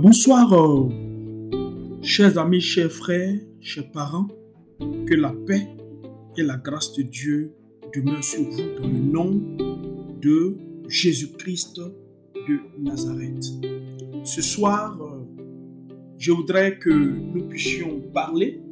[0.00, 0.88] Bonsoir, euh,
[2.02, 4.26] chers amis, chers frères, chers parents.
[5.06, 5.68] Que la paix
[6.38, 7.52] et la grâce de Dieu
[7.94, 9.40] demeurent sur vous dans le nom
[10.20, 10.56] de
[10.88, 13.44] Jésus-Christ de Nazareth.
[14.24, 15.24] Ce soir, euh,
[16.16, 18.62] je voudrais que nous puissions parler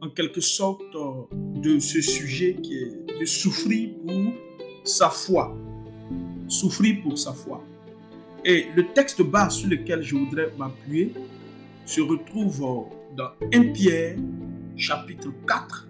[0.00, 4.32] en quelque sorte euh, de ce sujet qui est de souffrir pour
[4.84, 5.56] sa foi.
[6.46, 7.64] Souffrir pour sa foi.
[8.44, 11.12] Et le texte bas sur lequel je voudrais m'appuyer
[11.84, 12.86] se retrouve
[13.16, 14.16] dans 1 Pierre
[14.76, 15.88] chapitre 4,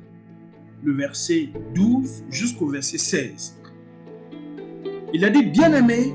[0.82, 3.56] le verset 12 jusqu'au verset 16.
[5.12, 6.12] Il a dit, bien-aimés,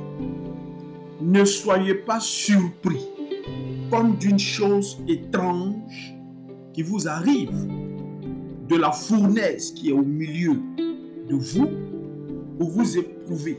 [1.22, 3.06] ne soyez pas surpris
[3.90, 6.16] comme d'une chose étrange
[6.74, 7.68] qui vous arrive
[8.68, 10.60] de la fournaise qui est au milieu
[11.30, 11.70] de vous
[12.58, 13.58] pour vous éprouver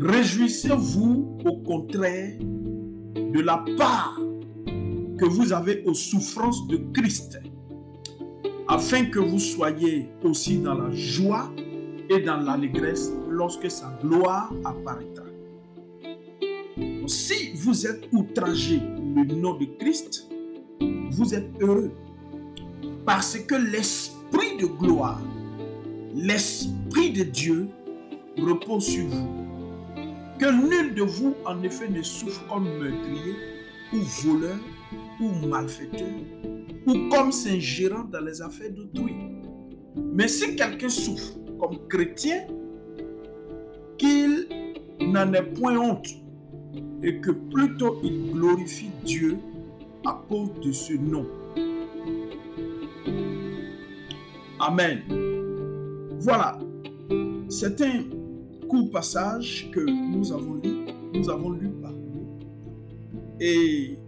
[0.00, 4.18] Réjouissez-vous au contraire de la part
[5.18, 7.40] que vous avez aux souffrances de Christ,
[8.68, 11.50] afin que vous soyez aussi dans la joie
[12.08, 15.24] et dans l'allégresse lorsque sa gloire apparaîtra.
[17.06, 18.80] Si vous êtes outragé
[19.14, 20.28] le nom de Christ,
[21.10, 21.92] vous êtes heureux
[23.04, 25.20] parce que l'Esprit de gloire,
[26.14, 27.68] l'Esprit de Dieu
[28.38, 29.41] repose sur vous
[30.42, 33.36] que nul de vous, en effet, ne souffre comme meurtrier
[33.92, 34.56] ou voleur
[35.20, 36.08] ou malfaiteur
[36.84, 39.14] ou comme s'ingérant dans les affaires d'autrui.
[39.96, 42.48] Mais si quelqu'un souffre comme chrétien,
[43.98, 44.48] qu'il
[45.00, 46.08] n'en ait point honte
[47.04, 49.36] et que plutôt il glorifie Dieu
[50.04, 51.24] à cause de ce nom.
[54.58, 55.02] Amen.
[56.18, 56.58] Voilà.
[57.48, 58.21] C'est un
[58.90, 61.92] passage que nous avons lu, nous avons lu par
[63.40, 63.98] Et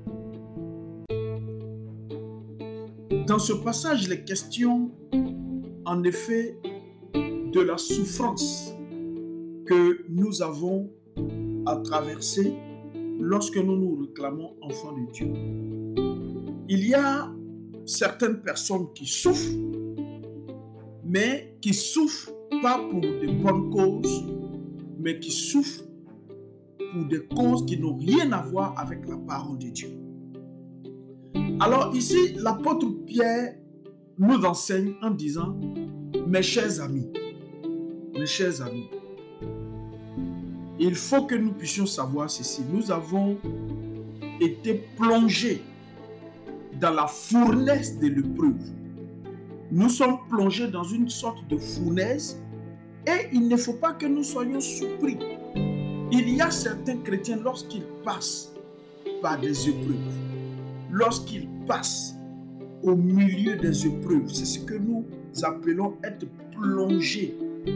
[3.26, 4.90] dans ce passage, les questions,
[5.84, 6.58] en effet,
[7.14, 8.74] de la souffrance
[9.66, 10.90] que nous avons
[11.66, 12.54] à traverser
[13.20, 15.32] lorsque nous nous réclamons enfants de Dieu.
[16.68, 17.30] Il y a
[17.86, 19.54] certaines personnes qui souffrent,
[21.04, 22.32] mais qui souffrent
[22.62, 24.33] pas pour de bonnes causes,
[25.04, 25.84] mais qui souffrent
[26.78, 29.90] pour des causes qui n'ont rien à voir avec la parole de Dieu.
[31.60, 33.54] Alors ici, l'apôtre Pierre
[34.18, 35.54] nous enseigne en disant,
[36.26, 37.06] mes chers amis,
[38.18, 38.88] mes chers amis,
[40.80, 42.62] il faut que nous puissions savoir ceci.
[42.72, 43.36] Nous avons
[44.40, 45.62] été plongés
[46.80, 48.72] dans la fournaise de l'épreuve.
[49.70, 52.42] Nous sommes plongés dans une sorte de fournaise
[53.06, 55.18] et il ne faut pas que nous soyons surpris.
[56.10, 58.52] Il y a certains chrétiens, lorsqu'ils passent
[59.20, 59.96] par des épreuves,
[60.90, 62.14] lorsqu'ils passent
[62.82, 65.04] au milieu des épreuves, c'est ce que nous
[65.42, 67.34] appelons être plongés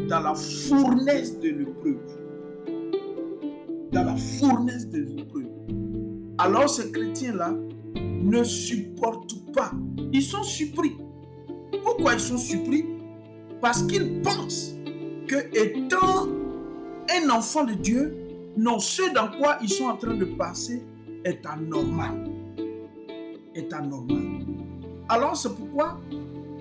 [0.08, 1.98] dans la fournaise de l'épreuve.
[3.92, 5.48] Dans la fournaise des épreuves.
[6.38, 7.54] Alors ces chrétiens-là
[7.96, 9.72] ne supportent pas.
[10.12, 10.96] Ils sont surpris.
[11.82, 12.84] Pourquoi ils sont surpris?
[13.60, 14.77] Parce qu'ils pensent
[15.28, 16.26] que étant
[17.10, 18.16] un enfant de Dieu,
[18.56, 20.82] non, ce dans quoi ils sont en train de passer
[21.24, 22.28] est anormal.
[23.54, 24.44] Est anormal.
[25.08, 26.00] Alors c'est pourquoi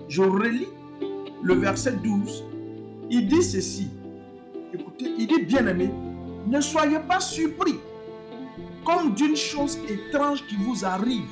[0.08, 0.68] je relis
[1.42, 2.44] le verset 12.
[3.10, 3.90] Il dit ceci.
[4.74, 5.90] Écoutez, il dit bien aimé,
[6.46, 7.76] ne soyez pas surpris
[8.86, 11.30] comme d'une chose étrange qui vous arrive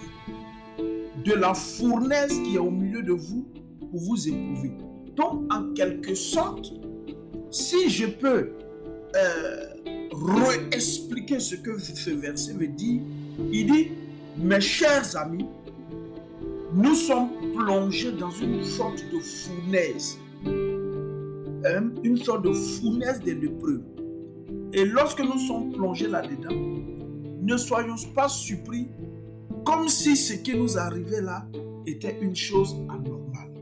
[1.23, 3.45] de la fournaise qui est au milieu de vous
[3.79, 4.73] pour vous éprouver.
[5.15, 6.73] Donc, en quelque sorte,
[7.55, 8.51] si je peux
[9.15, 9.65] euh,
[10.11, 13.01] réexpliquer ce que ce verset veut dire,
[13.51, 13.91] il dit,
[14.37, 15.45] mes chers amis,
[16.73, 23.83] nous sommes plongés dans une sorte de fournaise, hein, une sorte de fournaise de l'épreuve.
[24.73, 26.55] Et lorsque nous sommes plongés là-dedans,
[27.41, 28.89] ne soyons pas surpris
[29.63, 31.47] comme si ce qui nous arrivait là
[31.87, 33.53] était une chose anormale.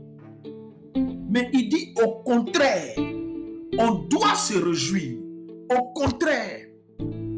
[1.30, 2.96] Mais il dit au contraire,
[3.78, 5.18] on doit se réjouir.
[5.70, 6.66] Au contraire,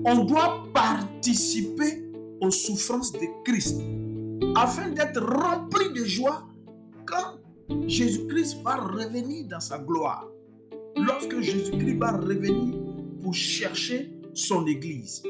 [0.05, 2.05] on doit participer
[2.41, 3.81] aux souffrances de Christ
[4.56, 6.47] afin d'être rempli de joie
[7.06, 7.38] quand
[7.87, 10.29] Jésus-Christ va revenir dans sa gloire.
[10.97, 12.75] Lorsque Jésus-Christ va revenir
[13.23, 15.23] pour chercher son Église.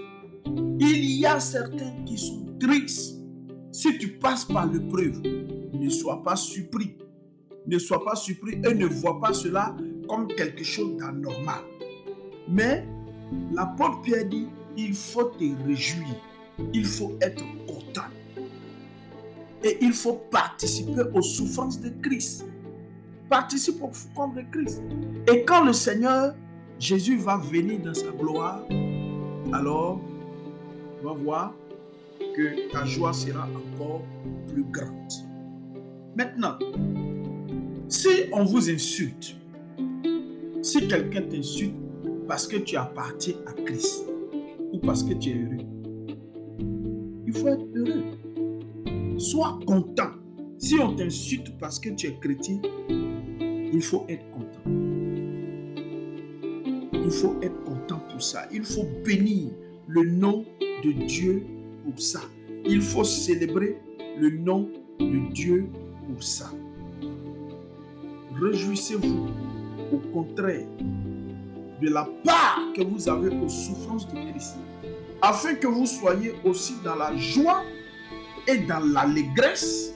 [0.79, 3.17] Il y a certains qui sont tristes.
[3.73, 5.21] Si tu passes par l'épreuve,
[5.73, 6.97] ne sois pas surpris.
[7.67, 9.75] Ne sois pas surpris et ne vois pas cela
[10.09, 11.63] comme quelque chose d'anormal.
[12.49, 12.87] Mais
[13.53, 16.07] l'apôtre Pierre dit, il faut te réjouir.
[16.73, 18.09] il faut être content.
[19.63, 22.47] Et il faut participer aux souffrances de Christ.
[23.29, 24.83] Participe aux souffrances de Christ.
[25.33, 26.35] Et quand le Seigneur
[26.79, 28.63] Jésus va venir dans sa gloire,
[29.53, 30.01] alors
[30.99, 31.55] tu vas voir
[32.37, 34.03] que ta joie sera encore
[34.49, 35.13] plus grande.
[36.17, 36.59] Maintenant,
[37.89, 39.37] si on vous insulte,
[40.77, 41.75] si quelqu'un t'insulte
[42.29, 44.05] parce que tu appartiens à Christ
[44.73, 45.65] ou parce que tu es heureux,
[47.27, 49.19] il faut être heureux.
[49.19, 50.11] Sois content.
[50.59, 52.61] Si on t'insulte parce que tu es chrétien,
[53.73, 54.71] il faut être content.
[56.93, 58.47] Il faut être content pour ça.
[58.53, 59.51] Il faut bénir
[59.87, 61.43] le nom de Dieu
[61.85, 62.21] pour ça.
[62.67, 63.79] Il faut célébrer
[64.19, 64.69] le nom
[64.99, 65.69] de Dieu
[66.07, 66.51] pour ça.
[68.39, 69.46] Réjouissez-vous
[69.93, 70.67] au contraire
[71.81, 74.57] de la part que vous avez aux souffrances de Christ,
[75.23, 77.63] afin que vous soyez aussi dans la joie
[78.47, 79.95] et dans l'allégresse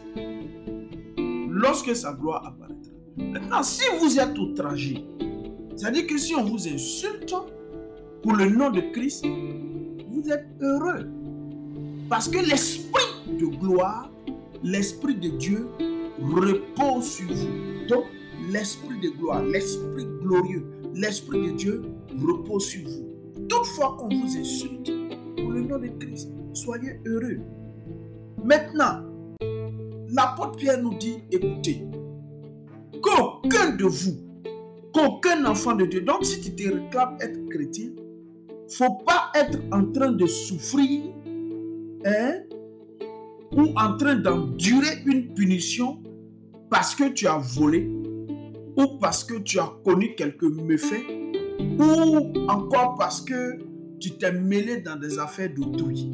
[1.49, 2.93] lorsque sa gloire apparaîtra.
[3.17, 5.05] Maintenant, si vous êtes outragé,
[5.77, 7.35] c'est-à-dire que si on vous insulte
[8.23, 9.25] pour le nom de Christ,
[10.09, 11.09] vous êtes heureux.
[12.09, 14.11] Parce que l'esprit de gloire,
[14.63, 15.69] l'esprit de Dieu
[16.21, 17.87] repose sur vous.
[17.89, 18.05] Donc,
[18.51, 20.65] l'esprit de gloire, l'esprit glorieux,
[20.95, 21.83] l'esprit de Dieu
[22.21, 23.47] repose sur vous.
[23.49, 24.91] Toutefois qu'on vous insulte
[25.37, 27.41] pour le nom de Christ, soyez heureux.
[28.45, 29.03] Maintenant,
[30.09, 31.85] l'apôtre Pierre nous dit, écoutez,
[33.03, 34.17] qu'aucun de vous,
[34.93, 37.91] qu'aucun enfant de Dieu, donc si tu te réclames être chrétien,
[38.69, 41.03] faut pas être en train de souffrir
[42.05, 42.35] hein,
[43.53, 46.01] ou en train d'endurer une punition
[46.69, 47.91] parce que tu as volé
[48.77, 51.07] ou parce que tu as connu quelques méfaits
[51.79, 53.59] ou encore parce que
[53.99, 56.11] tu t'es mêlé dans des affaires d'autrui.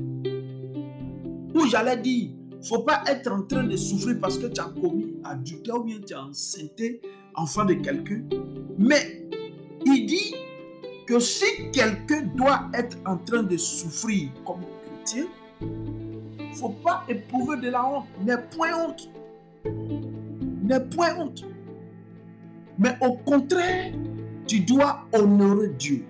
[1.55, 2.31] Ou j'allais dire,
[2.63, 5.99] faut pas être en train de souffrir parce que tu as commis adultère ou bien
[6.05, 7.01] tu as enceinté
[7.35, 8.23] enfant de quelqu'un.
[8.79, 9.29] Mais
[9.85, 10.35] il dit
[11.07, 15.27] que si quelqu'un doit être en train de souffrir comme chrétien,
[16.55, 18.07] faut pas éprouver de la honte.
[18.25, 19.09] N'aie point honte.
[20.63, 21.45] N'aie point honte.
[22.79, 23.93] Mais au contraire,
[24.47, 26.05] tu dois honorer Dieu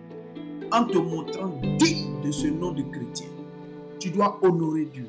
[0.73, 3.29] en te montrant digne de ce nom de chrétien.
[4.01, 5.07] Tu dois honorer Dieu.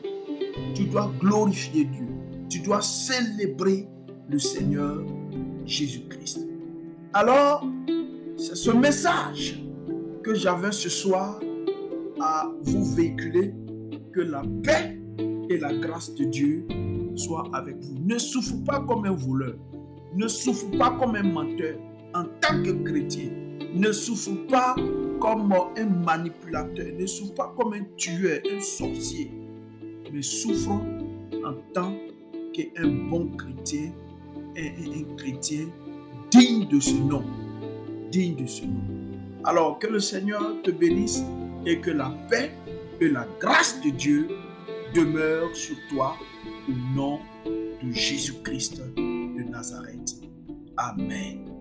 [0.74, 2.08] Tu dois glorifier Dieu.
[2.50, 3.88] Tu dois célébrer
[4.30, 5.04] le Seigneur
[5.66, 6.48] Jésus-Christ.
[7.14, 7.66] Alors,
[8.38, 9.64] c'est ce message
[10.24, 11.40] que j'avais ce soir
[12.20, 13.54] à vous véhiculer.
[14.14, 15.00] Que la paix
[15.50, 16.68] et la grâce de Dieu
[17.16, 17.96] soient avec vous.
[18.04, 19.56] Ne souffre pas comme un voleur.
[20.18, 21.76] Ne souffre pas comme un menteur
[22.16, 23.30] en tant que chrétien.
[23.76, 24.76] Ne souffre pas
[25.20, 26.88] comme un manipulateur.
[26.98, 29.32] Ne souffre pas comme un tueur, un sorcier.
[30.12, 31.94] Mais souffre en tant
[32.52, 33.92] qu'un bon chrétien,
[34.58, 35.68] un, un chrétien
[36.32, 37.24] digne de ce nom.
[38.12, 38.82] Digne de ce nom.
[39.44, 41.22] Alors que le Seigneur te bénisse
[41.64, 42.54] et que la paix
[43.00, 44.30] et la grâce de Dieu
[44.96, 46.16] demeurent sur toi
[46.68, 48.82] au nom de Jésus-Christ
[49.52, 50.14] Nazareth.
[50.80, 51.57] Amen.